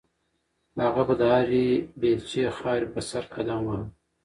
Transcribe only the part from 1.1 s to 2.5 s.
د هرې بیلچې